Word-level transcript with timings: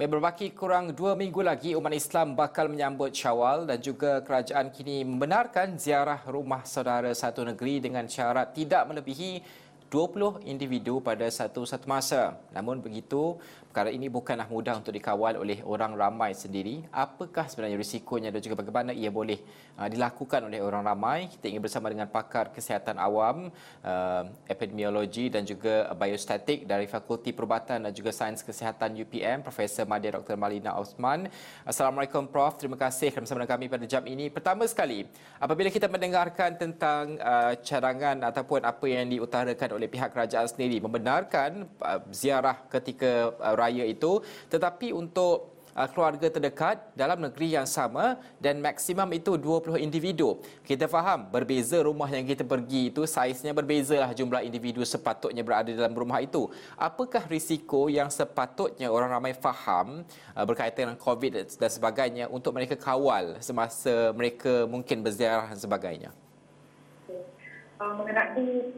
Berbaki 0.00 0.56
kurang 0.56 0.96
dua 0.96 1.12
minggu 1.12 1.44
lagi, 1.44 1.76
umat 1.76 1.92
Islam 1.92 2.32
bakal 2.32 2.72
menyambut 2.72 3.12
syawal 3.12 3.68
dan 3.68 3.84
juga 3.84 4.24
kerajaan 4.24 4.72
kini 4.72 5.04
membenarkan 5.04 5.76
ziarah 5.76 6.24
rumah 6.24 6.64
saudara 6.64 7.12
satu 7.12 7.44
negeri 7.44 7.84
dengan 7.84 8.08
syarat 8.08 8.56
tidak 8.56 8.88
melebihi 8.88 9.44
20 9.92 10.48
individu 10.48 11.04
pada 11.04 11.28
satu-satu 11.28 11.84
masa. 11.84 12.40
Namun 12.48 12.80
begitu, 12.80 13.36
perkara 13.70 13.94
ini 13.94 14.10
bukanlah 14.10 14.50
mudah 14.50 14.82
untuk 14.82 14.90
dikawal 14.90 15.38
oleh 15.38 15.62
orang 15.62 15.94
ramai 15.94 16.34
sendiri. 16.34 16.82
Apakah 16.90 17.46
sebenarnya 17.46 17.78
risikonya 17.78 18.34
dan 18.34 18.42
juga 18.42 18.58
bagaimana 18.58 18.90
ia 18.90 19.14
boleh 19.14 19.38
uh, 19.78 19.86
dilakukan 19.86 20.50
oleh 20.50 20.58
orang 20.58 20.82
ramai? 20.82 21.30
Kita 21.30 21.46
ingin 21.46 21.62
bersama 21.62 21.86
dengan 21.86 22.10
pakar 22.10 22.50
kesihatan 22.50 22.98
awam, 22.98 23.54
uh, 23.86 24.26
epidemiologi 24.50 25.30
dan 25.30 25.46
juga 25.46 25.86
biostatik 25.94 26.66
dari 26.66 26.90
Fakulti 26.90 27.30
Perubatan 27.30 27.86
dan 27.86 27.94
juga 27.94 28.10
Sains 28.10 28.42
Kesihatan 28.42 28.98
UPM, 28.98 29.46
Profesor 29.46 29.86
Madya 29.86 30.18
Dr. 30.18 30.34
Malina 30.34 30.74
Osman. 30.74 31.30
Assalamualaikum 31.62 32.26
Prof. 32.26 32.58
Terima 32.58 32.74
kasih 32.74 33.14
kerana 33.14 33.22
bersama 33.22 33.46
kami 33.46 33.70
pada 33.70 33.86
jam 33.86 34.02
ini. 34.02 34.34
Pertama 34.34 34.66
sekali, 34.66 35.06
apabila 35.38 35.70
kita 35.70 35.86
mendengarkan 35.86 36.58
tentang 36.58 37.14
uh, 37.22 37.54
cadangan 37.62 38.18
ataupun 38.34 38.66
apa 38.66 38.86
yang 38.90 39.06
diutarakan 39.06 39.78
oleh 39.78 39.86
pihak 39.86 40.10
kerajaan 40.10 40.50
sendiri 40.50 40.82
membenarkan 40.82 41.70
uh, 41.86 42.02
ziarah 42.10 42.66
ketika 42.66 43.30
uh, 43.38 43.59
raya 43.60 43.84
itu 43.84 44.24
tetapi 44.48 44.96
untuk 44.96 45.60
uh, 45.74 45.88
keluarga 45.90 46.26
terdekat 46.30 46.92
dalam 46.98 47.18
negeri 47.20 47.54
yang 47.56 47.66
sama 47.66 48.18
dan 48.42 48.58
maksimum 48.58 49.06
itu 49.14 49.36
20 49.38 49.80
individu. 49.80 50.38
Kita 50.66 50.90
faham 50.90 51.30
berbeza 51.30 51.78
rumah 51.82 52.08
yang 52.10 52.26
kita 52.26 52.42
pergi 52.42 52.90
itu 52.90 53.04
saiznya 53.06 53.54
berbezalah 53.54 54.10
jumlah 54.14 54.42
individu 54.42 54.82
sepatutnya 54.82 55.42
berada 55.46 55.70
dalam 55.70 55.94
rumah 55.94 56.18
itu. 56.22 56.50
Apakah 56.74 57.26
risiko 57.30 57.86
yang 57.86 58.10
sepatutnya 58.10 58.90
orang 58.90 59.10
ramai 59.10 59.32
faham 59.36 60.02
uh, 60.34 60.44
berkaitan 60.46 60.90
dengan 60.90 60.98
COVID 60.98 61.32
dan 61.58 61.70
sebagainya 61.70 62.24
untuk 62.30 62.54
mereka 62.54 62.74
kawal 62.74 63.38
semasa 63.42 64.12
mereka 64.14 64.66
mungkin 64.66 65.02
berziarah 65.04 65.52
dan 65.52 65.60
sebagainya? 65.60 66.10
Uh, 67.80 67.96
mengenai 67.96 68.76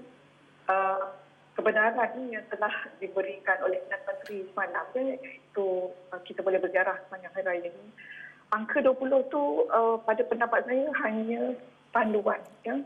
Uh, 0.62 1.10
kebenaran 1.56 2.32
yang 2.32 2.44
telah 2.48 2.72
diberikan 2.96 3.60
oleh 3.64 3.78
Perdana 3.84 4.08
Menteri 4.08 4.38
semalam 4.48 4.86
ya, 4.96 5.02
itu 5.20 5.68
uh, 6.12 6.20
kita 6.24 6.40
boleh 6.40 6.58
berjarah 6.58 6.96
sepanjang 7.06 7.32
hari 7.36 7.44
raya 7.44 7.68
ini. 7.68 7.86
Angka 8.52 8.84
20 8.84 9.32
tu 9.32 9.68
uh, 9.72 9.96
pada 10.04 10.22
pendapat 10.28 10.64
saya 10.68 10.88
hanya 11.04 11.56
panduan. 11.92 12.40
Ya. 12.64 12.80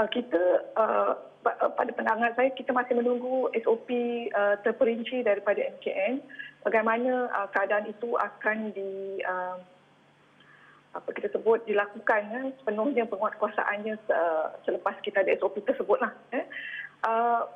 Uh, 0.00 0.08
kita 0.08 0.40
uh, 0.76 1.12
pada 1.44 1.90
pandangan 1.92 2.32
saya 2.38 2.54
kita 2.54 2.70
masih 2.70 2.96
menunggu 2.96 3.50
SOP 3.60 3.90
uh, 4.32 4.56
terperinci 4.62 5.26
daripada 5.26 5.58
MKN 5.58 6.22
bagaimana 6.62 7.28
uh, 7.34 7.48
keadaan 7.50 7.90
itu 7.90 8.14
akan 8.14 8.70
di 8.72 9.20
uh, 9.26 9.58
apa 10.92 11.08
kita 11.16 11.32
sebut 11.32 11.64
dilakukan 11.64 12.22
ya, 12.28 12.40
sepenuhnya 12.60 13.08
penguatkuasaannya 13.08 13.96
uh, 14.12 14.46
selepas 14.68 15.00
kita 15.00 15.24
ada 15.24 15.32
SOP 15.40 15.64
tersebutlah. 15.64 16.12
Ya. 16.28 16.44
Uh, 17.02 17.48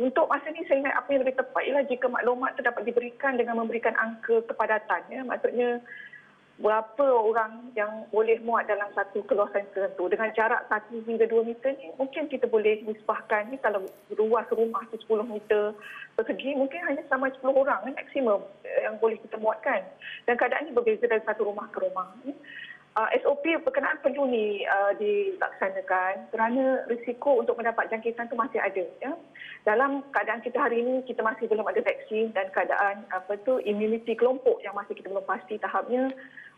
untuk 0.00 0.32
masa 0.32 0.48
ini 0.48 0.64
saya 0.64 0.80
ingat 0.80 0.96
apa 0.96 1.08
yang 1.12 1.20
lebih 1.28 1.36
tepat 1.36 1.62
ialah 1.68 1.84
jika 1.84 2.06
maklumat 2.08 2.56
itu 2.56 2.64
dapat 2.64 2.82
diberikan 2.88 3.36
dengan 3.36 3.60
memberikan 3.60 3.92
angka 4.00 4.40
kepadatan. 4.48 5.04
Ya. 5.12 5.20
Maksudnya 5.28 5.84
berapa 6.60 7.04
orang 7.04 7.72
yang 7.72 8.08
boleh 8.12 8.36
muat 8.44 8.68
dalam 8.68 8.88
satu 8.96 9.20
keluasan 9.28 9.68
tertentu. 9.76 10.08
Dengan 10.08 10.32
jarak 10.32 10.68
1 10.72 11.04
hingga 11.04 11.28
2 11.28 11.48
meter 11.52 11.76
ni 11.76 11.92
mungkin 12.00 12.32
kita 12.32 12.48
boleh 12.48 12.80
nisbahkan 12.84 13.52
ni 13.52 13.60
kalau 13.60 13.84
ruas 14.16 14.48
rumah 14.52 14.84
tu 14.88 14.96
10 15.04 15.24
meter 15.24 15.76
persegi 16.16 16.52
mungkin 16.56 16.80
hanya 16.84 17.04
sama 17.08 17.32
10 17.32 17.44
orang 17.52 17.80
kan, 17.84 17.92
maksimum 17.96 18.40
yang 18.64 18.96
boleh 19.00 19.20
kita 19.20 19.36
muatkan. 19.36 19.84
Dan 20.24 20.36
keadaan 20.40 20.68
ini 20.68 20.76
berbeza 20.76 21.08
dari 21.08 21.24
satu 21.24 21.48
rumah 21.48 21.68
ke 21.72 21.80
rumah. 21.80 22.08
Uh, 22.98 23.06
SOP 23.22 23.46
berkenaan 23.62 24.02
perlu 24.02 24.26
ni 24.26 24.66
uh, 24.66 24.90
dilaksanakan 24.98 26.26
kerana 26.34 26.82
risiko 26.90 27.38
untuk 27.38 27.54
mendapat 27.54 27.86
jangkitan 27.86 28.26
itu 28.26 28.34
masih 28.34 28.58
ada 28.58 28.82
ya. 28.98 29.14
Dalam 29.62 30.02
keadaan 30.10 30.42
kita 30.42 30.58
hari 30.58 30.82
ini 30.82 31.06
kita 31.06 31.22
masih 31.22 31.46
belum 31.46 31.70
ada 31.70 31.78
vaksin 31.86 32.34
dan 32.34 32.50
keadaan 32.50 33.06
apa 33.14 33.38
tu 33.46 33.62
immunity 33.62 34.18
kelompok 34.18 34.58
yang 34.66 34.74
masih 34.74 34.98
kita 34.98 35.06
belum 35.06 35.22
pasti 35.22 35.54
tahapnya 35.62 36.10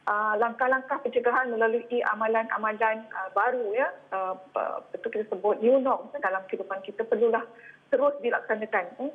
uh, 0.09 0.33
langkah-langkah 0.41 1.05
pencegahan 1.05 1.53
melalui 1.53 1.85
amalan-amalan 2.17 3.05
uh, 3.13 3.29
baru 3.37 3.69
ya 3.77 3.93
uh, 4.17 4.33
betul 4.89 5.13
kita 5.13 5.29
sebut 5.29 5.61
new 5.61 5.85
norm 5.85 6.09
dalam 6.17 6.41
kehidupan 6.49 6.81
kita 6.81 7.05
perlulah 7.13 7.45
terus 7.93 8.17
dilaksanakan. 8.25 8.89
Ya. 8.97 9.09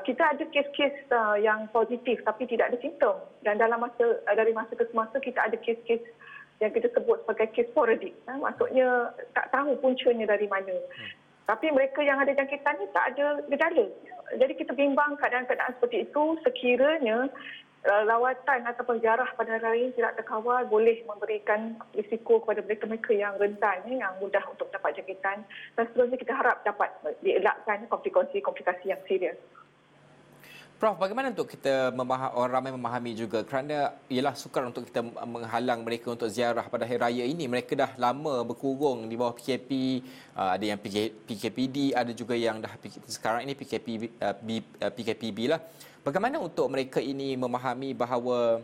Kita 0.00 0.32
ada 0.32 0.42
kes-kes 0.48 1.06
yang 1.38 1.70
positif 1.70 2.18
tapi 2.26 2.50
tidak 2.50 2.72
ada 2.72 2.80
simptom 2.82 3.14
dan 3.46 3.60
dalam 3.60 3.78
masa 3.78 4.18
dari 4.32 4.50
masa 4.50 4.74
ke 4.74 4.88
semasa 4.90 5.22
kita 5.22 5.38
ada 5.38 5.54
kes-kes 5.60 6.02
yang 6.62 6.70
kita 6.70 6.88
sebut 6.94 7.22
sebagai 7.24 7.50
kes 7.54 7.66
sporadik. 7.74 8.14
Ha? 8.30 8.38
Maksudnya 8.38 9.10
tak 9.34 9.50
tahu 9.50 9.74
puncanya 9.82 10.30
dari 10.30 10.46
mana. 10.46 10.74
Hmm. 10.74 11.10
Tapi 11.44 11.68
mereka 11.74 12.00
yang 12.00 12.20
ada 12.20 12.32
jangkitan 12.32 12.80
ni 12.80 12.86
tak 12.96 13.04
ada 13.14 13.42
gejala. 13.52 13.86
Jadi 14.40 14.52
kita 14.56 14.72
bimbang 14.72 15.20
keadaan-keadaan 15.20 15.76
seperti 15.76 16.08
itu 16.08 16.40
sekiranya 16.40 17.28
uh, 17.84 18.02
lawatan 18.08 18.64
atau 18.64 18.84
penjarah 18.88 19.28
pada 19.36 19.60
hari 19.60 19.88
ini 19.88 19.92
tidak 20.00 20.16
terkawal 20.16 20.64
boleh 20.64 21.04
memberikan 21.04 21.76
risiko 21.92 22.40
kepada 22.40 22.64
mereka-mereka 22.64 23.12
yang 23.12 23.36
rentan 23.36 23.84
yang 23.92 24.16
mudah 24.24 24.40
untuk 24.48 24.72
dapat 24.72 24.96
jangkitan 24.96 25.44
dan 25.76 25.84
seterusnya 25.92 26.16
kita 26.16 26.32
harap 26.32 26.64
dapat 26.64 26.88
dielakkan 27.20 27.84
komplikasi-komplikasi 27.92 28.88
yang 28.88 29.00
serius. 29.04 29.36
Prof, 30.74 30.98
bagaimana 30.98 31.30
untuk 31.30 31.46
kita 31.46 31.94
memaham, 31.94 32.34
orang 32.34 32.52
ramai 32.58 32.74
memahami 32.74 33.14
juga 33.14 33.46
kerana 33.46 33.94
ialah 34.10 34.34
sukar 34.34 34.66
untuk 34.66 34.82
kita 34.82 35.06
menghalang 35.06 35.86
mereka 35.86 36.10
untuk 36.10 36.26
ziarah 36.26 36.66
pada 36.66 36.82
hari 36.82 36.98
raya 36.98 37.24
ini. 37.30 37.46
Mereka 37.46 37.78
dah 37.78 37.94
lama 37.94 38.42
berkurung 38.42 39.06
di 39.06 39.14
bawah 39.14 39.38
PKP, 39.38 40.02
uh, 40.34 40.58
ada 40.58 40.64
yang 40.66 40.80
PKPD, 41.30 41.94
ada 41.94 42.10
juga 42.10 42.34
yang 42.34 42.58
dah 42.58 42.74
sekarang 43.06 43.46
ini 43.46 43.54
PKP, 43.54 44.18
PKPB 44.98 45.38
uh, 45.46 45.48
lah. 45.54 45.60
Bagaimana 46.02 46.42
untuk 46.42 46.66
mereka 46.66 46.98
ini 46.98 47.38
memahami 47.38 47.94
bahawa 47.94 48.58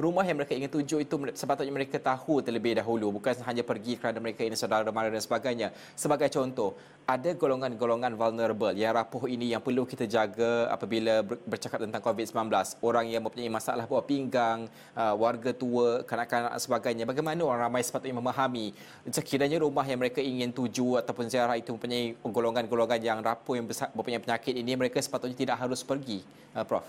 rumah 0.00 0.24
yang 0.24 0.40
mereka 0.40 0.56
ingin 0.56 0.72
tuju 0.72 1.04
itu 1.04 1.14
sepatutnya 1.36 1.72
mereka 1.72 2.00
tahu 2.00 2.40
terlebih 2.40 2.80
dahulu. 2.80 3.20
Bukan 3.20 3.44
hanya 3.44 3.60
pergi 3.60 4.00
kerana 4.00 4.18
mereka 4.24 4.40
ini 4.40 4.56
saudara 4.56 4.88
mara 4.88 5.12
dan 5.12 5.20
sebagainya. 5.20 5.68
Sebagai 5.92 6.32
contoh 6.32 6.72
ada 7.04 7.34
golongan-golongan 7.34 8.14
vulnerable 8.14 8.72
yang 8.72 8.94
rapuh 8.94 9.26
ini 9.26 9.52
yang 9.52 9.60
perlu 9.60 9.82
kita 9.84 10.06
jaga 10.06 10.70
apabila 10.70 11.20
bercakap 11.44 11.82
tentang 11.82 12.00
COVID-19 12.00 12.48
orang 12.80 13.04
yang 13.10 13.22
mempunyai 13.26 13.50
masalah 13.50 13.84
buah 13.84 14.06
pinggang 14.06 14.70
uh, 14.94 15.14
warga 15.18 15.50
tua 15.52 16.06
kanak-kanak 16.06 16.56
sebagainya. 16.62 17.04
Bagaimana 17.04 17.42
orang 17.42 17.68
ramai 17.68 17.82
sepatutnya 17.84 18.16
memahami 18.16 18.72
sekiranya 19.10 19.60
rumah 19.60 19.84
yang 19.84 20.00
mereka 20.00 20.22
ingin 20.22 20.54
tuju 20.54 21.02
ataupun 21.02 21.28
ziarah 21.28 21.58
itu 21.58 21.74
mempunyai 21.74 22.16
golongan-golongan 22.22 23.00
yang 23.02 23.18
rapuh 23.20 23.58
yang 23.60 23.66
mempunyai 23.68 24.22
penyakit 24.22 24.54
ini 24.56 24.72
mereka 24.78 25.02
sepatutnya 25.02 25.36
tidak 25.36 25.56
harus 25.60 25.84
pergi 25.84 26.22
uh, 26.56 26.64
Prof? 26.64 26.86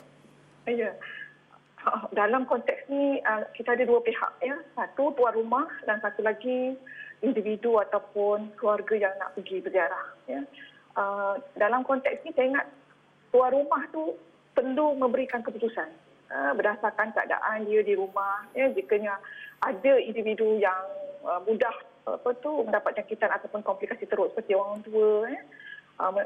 Ya 0.64 0.96
dalam 2.16 2.48
konteks 2.48 2.88
ni 2.88 3.20
uh, 3.24 3.44
kita 3.54 3.76
ada 3.76 3.84
dua 3.84 4.00
pihak 4.04 4.32
ya. 4.40 4.56
Satu 4.76 5.12
tuan 5.16 5.36
rumah 5.36 5.68
dan 5.84 6.00
satu 6.00 6.24
lagi 6.24 6.76
individu 7.24 7.80
ataupun 7.80 8.52
keluarga 8.60 9.10
yang 9.10 9.14
nak 9.20 9.36
pergi 9.36 9.64
berziarah 9.64 10.06
ya. 10.28 10.42
Uh, 10.94 11.36
dalam 11.58 11.82
konteks 11.84 12.24
ni 12.24 12.32
saya 12.36 12.48
ingat 12.54 12.68
tuan 13.32 13.52
rumah 13.52 13.84
tu 13.92 14.16
perlu 14.54 14.96
memberikan 14.96 15.44
keputusan. 15.44 15.90
Berdasarkan 16.34 17.14
keadaan 17.14 17.70
dia 17.70 17.86
di 17.86 17.94
rumah 17.94 18.42
ya. 18.58 18.66
Jikanya 18.74 19.22
ada 19.62 19.94
individu 20.02 20.58
yang 20.58 20.82
mudah 21.46 21.74
apa 22.10 22.34
tu 22.42 22.66
mendapat 22.66 22.98
jangkitan 22.98 23.30
ataupun 23.38 23.62
komplikasi 23.62 24.10
teruk 24.10 24.34
seperti 24.34 24.58
orang 24.58 24.82
tua 24.82 25.30
ya. 25.30 25.42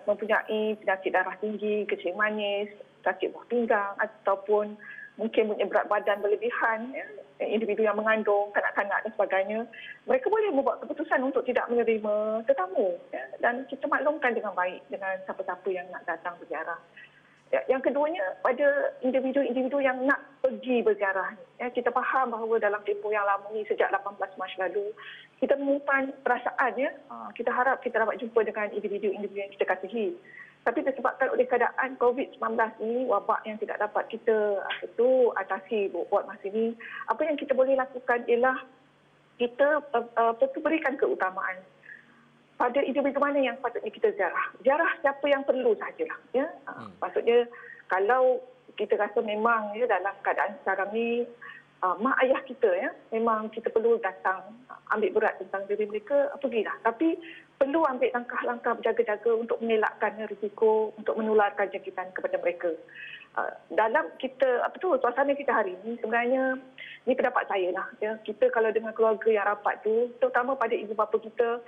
Mempunyai 0.07 0.79
penyakit 0.79 1.11
darah 1.11 1.35
tinggi, 1.43 1.83
kecil 1.83 2.15
manis, 2.15 2.71
sakit 3.03 3.35
buah 3.35 3.45
pinggang 3.51 3.93
ataupun 3.99 4.79
mungkin 5.17 5.53
punya 5.53 5.65
berat 5.65 5.89
badan 5.89 6.21
berlebihan, 6.21 6.93
ya, 6.93 7.05
individu 7.41 7.85
yang 7.85 7.97
mengandung, 7.97 8.49
kanak-kanak 8.53 9.01
dan 9.05 9.11
sebagainya, 9.13 9.59
mereka 10.05 10.29
boleh 10.29 10.49
membuat 10.53 10.81
keputusan 10.85 11.21
untuk 11.25 11.45
tidak 11.45 11.65
menerima 11.69 12.45
tetamu. 12.45 12.97
Ya, 13.13 13.25
dan 13.41 13.65
kita 13.69 13.85
maklumkan 13.89 14.33
dengan 14.37 14.53
baik 14.53 14.81
dengan 14.89 15.17
siapa-siapa 15.25 15.67
yang 15.69 15.85
nak 15.89 16.05
datang 16.05 16.37
berziarah. 16.41 16.77
Ya, 17.47 17.63
yang 17.71 17.79
keduanya, 17.79 18.35
pada 18.43 18.91
individu-individu 18.99 19.79
yang 19.79 20.03
nak 20.03 20.19
pergi 20.43 20.83
berziarah. 20.83 21.31
Ya, 21.57 21.71
kita 21.71 21.95
faham 21.95 22.35
bahawa 22.35 22.59
dalam 22.59 22.83
tempoh 22.83 23.07
yang 23.07 23.23
lama 23.23 23.47
ini, 23.55 23.63
sejak 23.71 23.87
18 23.87 24.19
Mac 24.19 24.51
lalu, 24.59 24.91
kita 25.39 25.55
menyimpan 25.55 26.11
perasaan. 26.27 26.73
Ya, 26.75 26.91
ah, 27.07 27.31
kita 27.31 27.49
harap 27.49 27.79
kita 27.79 28.03
dapat 28.03 28.19
jumpa 28.19 28.43
dengan 28.43 28.67
individu-individu 28.75 29.39
yang 29.47 29.53
kita 29.55 29.63
kasihi. 29.63 30.19
Tapi 30.67 30.83
disebabkan 30.83 31.31
oleh 31.31 31.47
keadaan 31.47 31.95
COVID-19 31.95 32.43
ini, 32.83 33.07
wabak 33.07 33.39
yang 33.47 33.55
tidak 33.55 33.79
dapat 33.79 34.03
kita 34.11 34.59
itu 34.83 35.31
atasi 35.39 35.87
buat 35.95 36.27
masa 36.27 36.43
ini, 36.51 36.75
apa 37.07 37.23
yang 37.23 37.39
kita 37.39 37.55
boleh 37.55 37.79
lakukan 37.79 38.27
ialah 38.27 38.59
kita 39.39 39.79
uh, 39.95 40.35
uh, 40.35 40.59
berikan 40.59 40.99
keutamaan 40.99 41.63
pada 42.59 42.83
individu 42.83 43.15
mana 43.21 43.39
yang 43.39 43.55
patutnya 43.63 43.93
kita 43.95 44.11
ziarah. 44.17 44.51
Ziarah 44.65 44.91
siapa 44.99 45.23
yang 45.29 45.47
perlu 45.47 45.71
sajalah. 45.79 46.19
Ya? 46.35 46.51
Hmm. 46.67 46.91
Maksudnya 46.99 47.47
kalau 47.87 48.43
kita 48.75 48.99
rasa 48.99 49.23
memang 49.23 49.71
ya 49.77 49.87
dalam 49.87 50.11
keadaan 50.19 50.57
sekarang 50.65 50.89
ni 50.91 51.23
uh, 51.83 51.95
mak 52.01 52.17
ayah 52.25 52.41
kita 52.45 52.69
ya 52.73 52.89
memang 53.13 53.49
kita 53.53 53.69
perlu 53.69 54.01
datang 54.01 54.41
ambil 54.93 55.19
berat 55.19 55.35
tentang 55.41 55.67
diri 55.67 55.85
mereka 55.85 56.31
pergilah. 56.39 56.73
Tapi 56.81 57.17
perlu 57.57 57.83
ambil 57.85 58.09
langkah-langkah 58.13 58.77
berjaga-jaga 58.79 59.31
untuk 59.33 59.57
mengelakkan 59.59 60.13
risiko 60.29 60.93
untuk 60.95 61.17
menularkan 61.17 61.69
jangkitan 61.73 62.13
kepada 62.13 62.37
mereka. 62.39 62.71
Uh, 63.37 63.53
dalam 63.77 64.09
kita 64.17 64.65
apa 64.65 64.73
tu 64.81 64.97
suasana 64.97 65.37
kita 65.37 65.53
hari 65.53 65.77
ini 65.85 65.99
sebenarnya 66.01 66.57
ini 67.05 67.13
pendapat 67.13 67.45
saya 67.45 67.69
lah 67.73 67.87
ya. 68.01 68.17
Kita 68.25 68.49
kalau 68.49 68.73
dengan 68.73 68.93
keluarga 68.97 69.29
yang 69.29 69.45
rapat 69.45 69.81
tu 69.85 70.09
terutama 70.17 70.57
pada 70.57 70.73
ibu 70.73 70.97
bapa 70.97 71.17
kita 71.21 71.61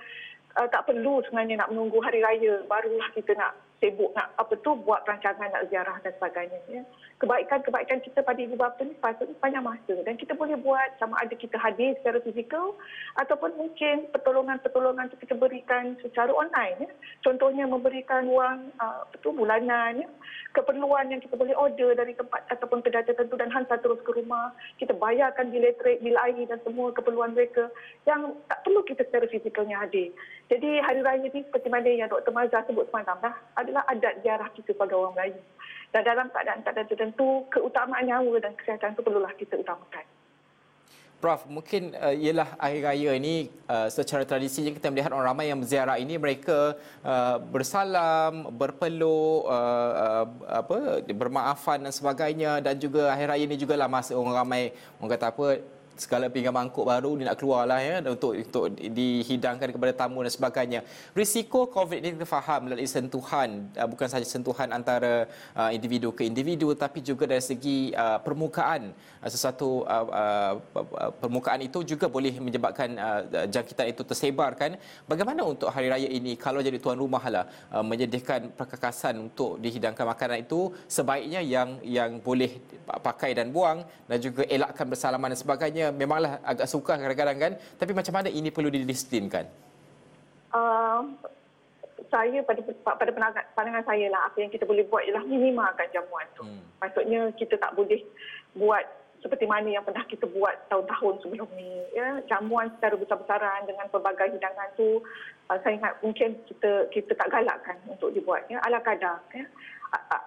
uh, 0.58 0.68
tak 0.70 0.90
perlu 0.90 1.22
sebenarnya 1.28 1.62
nak 1.62 1.70
menunggu 1.70 2.02
hari 2.02 2.24
raya 2.24 2.64
barulah 2.66 3.08
kita 3.14 3.36
nak 3.38 3.54
sibuk 3.80 4.12
nak 4.12 4.28
apa 4.36 4.52
tu 4.60 4.76
buat 4.84 5.02
perancangan 5.08 5.48
nak 5.48 5.72
ziarah 5.72 5.96
dan 6.04 6.12
sebagainya 6.20 6.60
ya. 6.68 6.84
Kebaikan-kebaikan 7.16 8.04
kita 8.04 8.20
pada 8.20 8.36
ibu 8.36 8.56
bapa 8.56 8.80
ni 8.84 8.92
sepatutnya 8.96 9.36
panjang 9.40 9.64
masa 9.64 9.94
dan 10.04 10.14
kita 10.20 10.36
boleh 10.36 10.56
buat 10.60 11.00
sama 11.00 11.16
ada 11.20 11.32
kita 11.32 11.56
hadir 11.56 11.96
secara 12.00 12.20
fizikal 12.20 12.76
ataupun 13.16 13.56
mungkin 13.56 14.08
pertolongan-pertolongan 14.12 15.08
itu 15.08 15.16
kita 15.24 15.34
berikan 15.40 15.96
secara 16.04 16.28
online 16.32 16.76
ya. 16.84 16.90
Contohnya 17.24 17.64
memberikan 17.64 18.28
wang 18.28 18.68
uh, 18.76 19.08
apa 19.08 19.16
tu 19.24 19.32
bulanan 19.32 20.04
ya. 20.04 20.08
Keperluan 20.52 21.08
yang 21.08 21.24
kita 21.24 21.40
boleh 21.40 21.56
order 21.56 21.96
dari 21.96 22.12
tempat 22.12 22.44
ataupun 22.52 22.84
kedai 22.84 23.06
tertentu 23.08 23.40
dan 23.40 23.48
hantar 23.48 23.80
terus 23.80 24.00
ke 24.04 24.12
rumah. 24.12 24.52
Kita 24.76 24.92
bayarkan 24.92 25.48
bil 25.48 25.64
elektrik, 25.70 26.02
bil 26.04 26.18
air 26.20 26.44
dan 26.48 26.60
semua 26.66 26.90
keperluan 26.90 27.32
mereka 27.32 27.70
yang 28.04 28.34
tak 28.50 28.60
perlu 28.66 28.82
kita 28.84 29.06
secara 29.06 29.24
fizikalnya 29.30 29.78
hadir. 29.78 30.10
Jadi 30.50 30.82
hari 30.82 31.00
raya 31.06 31.22
ni 31.22 31.46
seperti 31.46 31.70
mana 31.70 31.86
yang 31.86 32.10
Dr. 32.10 32.34
Mazhar 32.34 32.66
sebut 32.66 32.90
semalam 32.90 33.14
dah, 33.22 33.34
adalah 33.70 33.86
adat 33.86 34.14
ziarah 34.26 34.50
kita 34.50 34.74
sebagai 34.74 34.98
orang 34.98 35.14
Melayu. 35.14 35.40
Dan 35.90 36.02
dalam 36.06 36.26
keadaan-keadaan 36.30 36.86
tertentu, 36.86 37.46
keutamaan 37.50 38.02
nyawa 38.06 38.34
dan 38.42 38.52
kesihatan 38.58 38.94
itu 38.94 39.02
perlulah 39.02 39.34
kita 39.34 39.58
utamakan. 39.58 40.06
Prof, 41.20 41.44
mungkin 41.52 41.92
uh, 42.00 42.16
ialah 42.16 42.56
akhir 42.56 42.80
raya 42.80 43.10
ini 43.12 43.52
uh, 43.68 43.92
secara 43.92 44.24
tradisi 44.24 44.64
yang 44.64 44.72
kita 44.72 44.88
melihat 44.88 45.12
orang 45.12 45.36
ramai 45.36 45.52
yang 45.52 45.60
berziarah 45.60 46.00
ini 46.00 46.16
mereka 46.16 46.80
uh, 47.04 47.36
bersalam, 47.36 48.48
berpeluk, 48.56 49.44
uh, 49.44 49.92
uh, 50.24 50.26
apa 50.48 51.04
bermaafan 51.12 51.84
dan 51.84 51.92
sebagainya 51.92 52.64
dan 52.64 52.72
juga 52.80 53.12
akhir 53.12 53.36
raya 53.36 53.44
ini 53.44 53.56
juga 53.60 53.76
lah 53.76 53.84
masa 53.84 54.16
orang 54.16 54.32
ramai 54.32 54.72
orang 54.96 55.10
kata 55.12 55.26
apa 55.28 55.46
segala 55.96 56.32
pinggan 56.32 56.54
mangkuk 56.56 56.86
baru 56.88 57.12
ni 57.18 57.28
nak 57.28 57.36
keluar 57.40 57.68
lah 57.68 57.80
ya 57.82 58.00
untuk 58.08 58.32
untuk 58.32 58.64
dihidangkan 58.72 59.68
kepada 59.74 59.92
tamu 59.92 60.24
dan 60.24 60.32
sebagainya. 60.32 60.80
Risiko 61.12 61.68
COVID 61.68 61.98
ini 62.00 62.10
kita 62.16 62.28
faham 62.28 62.68
melalui 62.68 62.88
sentuhan 62.88 63.68
uh, 63.76 63.88
bukan 63.90 64.06
sahaja 64.08 64.24
sentuhan 64.24 64.68
antara 64.72 65.28
uh, 65.52 65.70
individu 65.76 66.08
ke 66.16 66.24
individu 66.24 66.72
tapi 66.72 67.04
juga 67.04 67.28
dari 67.28 67.44
segi 67.44 67.92
uh, 67.92 68.18
permukaan 68.22 68.92
sesuatu 69.20 69.84
permukaan 71.20 71.60
itu 71.60 71.84
juga 71.84 72.08
boleh 72.08 72.40
menyebabkan 72.40 72.96
jangkitan 73.52 73.92
itu 73.92 74.00
tersebar 74.00 74.56
kan. 74.56 74.80
Bagaimana 75.04 75.44
untuk 75.44 75.68
hari 75.68 75.92
raya 75.92 76.08
ini 76.08 76.40
kalau 76.40 76.64
jadi 76.64 76.80
tuan 76.80 76.96
rumah 76.96 77.20
lah 77.28 77.44
menyediakan 77.84 78.56
perkakasan 78.56 79.20
untuk 79.28 79.60
dihidangkan 79.60 80.08
makanan 80.08 80.48
itu 80.48 80.72
sebaiknya 80.88 81.44
yang 81.44 81.76
yang 81.84 82.16
boleh 82.16 82.64
pakai 82.88 83.36
dan 83.36 83.52
buang 83.52 83.84
dan 84.08 84.18
juga 84.24 84.48
elakkan 84.48 84.88
bersalaman 84.88 85.36
dan 85.36 85.40
sebagainya 85.44 85.79
memanglah 85.88 86.44
agak 86.44 86.68
sukar 86.68 87.00
kadang-kadang 87.00 87.38
kan? 87.40 87.52
Tapi 87.80 87.92
macam 87.96 88.12
mana 88.12 88.28
ini 88.28 88.52
perlu 88.52 88.68
didisiplinkan? 88.68 89.48
Uh, 90.52 91.08
saya 92.12 92.42
pada 92.42 92.60
pada 92.84 93.10
pandangan 93.54 93.84
saya 93.86 94.10
lah 94.12 94.28
apa 94.28 94.36
yang 94.42 94.50
kita 94.52 94.68
boleh 94.68 94.84
buat 94.90 95.06
ialah 95.08 95.24
minimalkan 95.24 95.88
jamuan 95.94 96.26
tu. 96.36 96.42
Hmm. 96.44 96.60
maksudnya 96.82 97.30
kita 97.38 97.54
tak 97.56 97.72
boleh 97.78 98.02
buat 98.58 98.82
seperti 99.20 99.44
mana 99.44 99.68
yang 99.68 99.84
pernah 99.84 100.04
kita 100.08 100.24
buat 100.32 100.68
tahun-tahun 100.72 101.24
sebelum 101.24 101.48
ni 101.56 101.84
ya. 101.92 102.20
Jamuan 102.28 102.72
secara 102.76 102.96
besar-besaran 102.96 103.68
dengan 103.68 103.86
pelbagai 103.92 104.32
hidangan 104.32 104.68
tu 104.76 105.04
uh, 105.52 105.58
saya 105.60 105.76
ingat 105.76 105.94
mungkin 106.00 106.40
kita 106.48 106.88
kita 106.92 107.12
tak 107.16 107.28
galakkan 107.28 107.76
untuk 107.88 108.12
dibuat 108.16 108.48
ya. 108.48 108.60
Ala 108.64 108.80
kadar 108.80 109.20
ya. 109.36 109.44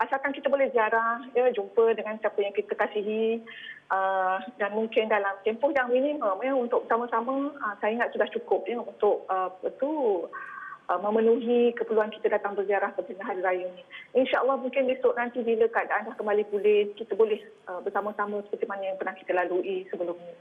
Asalkan 0.04 0.36
kita 0.36 0.52
boleh 0.52 0.68
ziarah 0.76 1.24
ya 1.32 1.48
jumpa 1.56 1.96
dengan 1.96 2.20
siapa 2.20 2.36
yang 2.44 2.52
kita 2.52 2.76
kasihi 2.76 3.40
uh, 3.88 4.44
dan 4.60 4.76
mungkin 4.76 5.08
dalam 5.08 5.40
tempoh 5.48 5.72
yang 5.72 5.88
minimum 5.88 6.36
ya 6.44 6.52
untuk 6.52 6.84
sama-sama 6.92 7.48
uh, 7.64 7.76
saya 7.80 7.96
ingat 7.96 8.12
sudah 8.12 8.28
cukup 8.36 8.68
ya 8.68 8.84
untuk 8.84 9.24
uh, 9.32 9.48
betul 9.64 10.28
uh, 10.90 11.00
memenuhi 11.00 11.72
keperluan 11.78 12.12
kita 12.12 12.34
datang 12.34 12.58
berziarah 12.58 12.92
pada 12.92 13.24
hari 13.24 13.42
raya 13.44 13.66
ini. 13.70 13.84
InsyaAllah 14.18 14.60
mungkin 14.60 14.90
besok 14.90 15.16
nanti 15.16 15.40
bila 15.44 15.68
keadaan 15.72 16.10
dah 16.12 16.16
kembali 16.18 16.44
pulih, 16.52 16.92
kita 17.00 17.16
boleh 17.16 17.40
uh, 17.72 17.80
bersama-sama 17.84 18.44
seperti 18.48 18.66
mana 18.68 18.92
yang 18.92 18.98
pernah 19.00 19.16
kita 19.16 19.32
lalui 19.32 19.88
sebelum 19.88 20.18
ini. 20.20 20.36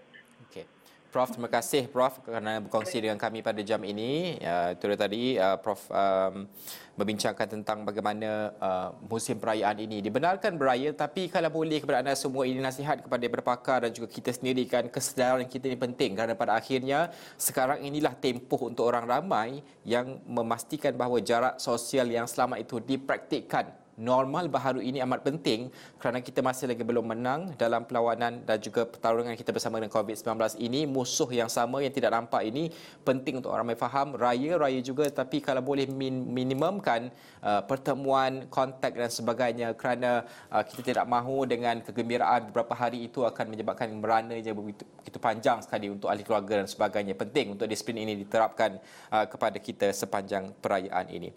Okay. 0.50 0.65
Prof, 1.12 1.29
terima 1.29 1.53
kasih 1.53 1.93
Prof 1.93 2.25
kerana 2.25 2.56
berkongsi 2.64 3.05
dengan 3.05 3.20
kami 3.20 3.44
pada 3.44 3.61
jam 3.61 3.85
ini. 3.85 4.41
Uh, 4.41 4.73
itu 4.73 4.97
tadi 4.97 5.37
uh, 5.37 5.61
Prof 5.61 5.85
um, 5.93 6.49
membincangkan 6.97 7.53
tentang 7.53 7.85
bagaimana 7.85 8.56
uh, 8.56 8.97
musim 9.12 9.37
perayaan 9.37 9.76
ini 9.76 10.00
dibenarkan 10.00 10.56
beraya 10.56 10.88
tapi 10.97 11.29
kalau 11.29 11.53
boleh 11.53 11.85
kepada 11.85 12.00
anda 12.00 12.17
semua 12.17 12.49
ini 12.49 12.64
nasihat 12.64 13.05
kepada 13.05 13.29
berpakar 13.29 13.85
dan 13.85 13.93
juga 13.93 14.09
kita 14.09 14.32
sendiri 14.32 14.64
kan 14.64 14.88
kesedaran 14.88 15.44
kita 15.44 15.69
ini 15.69 15.76
penting 15.76 16.17
kerana 16.17 16.32
pada 16.32 16.56
akhirnya 16.56 17.12
sekarang 17.37 17.85
inilah 17.85 18.17
tempoh 18.17 18.73
untuk 18.73 18.88
orang 18.88 19.05
ramai 19.05 19.61
yang 19.85 20.17
memastikan 20.25 20.97
bahawa 20.97 21.20
jarak 21.20 21.61
sosial 21.61 22.09
yang 22.09 22.25
selama 22.25 22.56
itu 22.56 22.81
dipraktikkan 22.81 23.81
normal 24.00 24.49
baharu 24.49 24.81
ini 24.81 25.05
amat 25.05 25.21
penting 25.21 25.69
kerana 26.00 26.25
kita 26.25 26.41
masih 26.41 26.73
lagi 26.73 26.81
belum 26.81 27.05
menang 27.05 27.53
dalam 27.61 27.85
perlawanan 27.85 28.41
dan 28.49 28.56
juga 28.56 28.89
pertarungan 28.89 29.37
kita 29.37 29.53
bersama 29.53 29.77
dengan 29.77 29.93
COVID-19 29.93 30.56
ini. 30.61 30.89
Musuh 30.89 31.29
yang 31.29 31.53
sama 31.53 31.85
yang 31.85 31.93
tidak 31.93 32.12
nampak 32.17 32.43
ini 32.49 32.73
penting 33.05 33.41
untuk 33.41 33.53
orang 33.53 33.69
ramai 33.69 33.77
faham. 33.77 34.17
Raya-raya 34.17 34.81
juga 34.81 35.09
tapi 35.12 35.44
kalau 35.44 35.61
boleh 35.61 35.85
min- 35.89 36.25
minimumkan 36.25 37.12
uh, 37.44 37.61
pertemuan 37.69 38.49
kontak 38.49 38.97
dan 38.97 39.12
sebagainya 39.12 39.77
kerana 39.77 40.25
uh, 40.49 40.65
kita 40.65 40.97
tidak 40.97 41.06
mahu 41.06 41.45
dengan 41.45 41.85
kegembiraan 41.85 42.49
beberapa 42.49 42.73
hari 42.73 43.06
itu 43.06 43.23
akan 43.29 43.53
menyebabkan 43.53 43.93
merana 43.93 44.35
je 44.41 44.50
begitu, 44.56 44.83
begitu 45.05 45.19
panjang 45.21 45.61
sekali 45.61 45.93
untuk 45.93 46.09
ahli 46.09 46.25
keluarga 46.25 46.65
dan 46.65 46.69
sebagainya. 46.69 47.12
Penting 47.12 47.61
untuk 47.61 47.69
disiplin 47.69 48.00
ini 48.03 48.17
diterapkan 48.25 48.81
uh, 49.12 49.27
kepada 49.29 49.61
kita 49.61 49.93
sepanjang 49.93 50.56
perayaan 50.59 51.06
ini 51.12 51.29